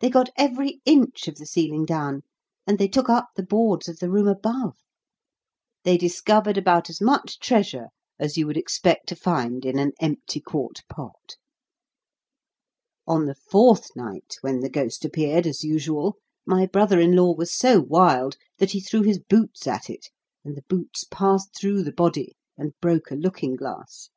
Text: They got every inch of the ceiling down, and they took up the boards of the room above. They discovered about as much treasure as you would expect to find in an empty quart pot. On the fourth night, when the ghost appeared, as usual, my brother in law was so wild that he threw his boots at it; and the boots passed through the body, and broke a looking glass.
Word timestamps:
They 0.00 0.10
got 0.10 0.28
every 0.36 0.82
inch 0.84 1.28
of 1.28 1.36
the 1.36 1.46
ceiling 1.46 1.86
down, 1.86 2.24
and 2.66 2.76
they 2.78 2.88
took 2.88 3.08
up 3.08 3.28
the 3.36 3.42
boards 3.42 3.88
of 3.88 4.00
the 4.00 4.10
room 4.10 4.28
above. 4.28 4.76
They 5.82 5.96
discovered 5.96 6.58
about 6.58 6.90
as 6.90 7.00
much 7.00 7.38
treasure 7.38 7.86
as 8.18 8.36
you 8.36 8.46
would 8.46 8.58
expect 8.58 9.06
to 9.06 9.16
find 9.16 9.64
in 9.64 9.78
an 9.78 9.92
empty 9.98 10.40
quart 10.42 10.82
pot. 10.90 11.36
On 13.06 13.24
the 13.24 13.34
fourth 13.34 13.96
night, 13.96 14.36
when 14.42 14.60
the 14.60 14.68
ghost 14.68 15.06
appeared, 15.06 15.46
as 15.46 15.64
usual, 15.64 16.18
my 16.44 16.66
brother 16.66 17.00
in 17.00 17.16
law 17.16 17.32
was 17.34 17.50
so 17.54 17.80
wild 17.80 18.36
that 18.58 18.72
he 18.72 18.80
threw 18.82 19.00
his 19.00 19.20
boots 19.20 19.66
at 19.66 19.88
it; 19.88 20.10
and 20.44 20.54
the 20.54 20.66
boots 20.68 21.04
passed 21.10 21.56
through 21.58 21.82
the 21.82 21.92
body, 21.92 22.36
and 22.58 22.78
broke 22.82 23.10
a 23.10 23.14
looking 23.14 23.56
glass. 23.56 24.10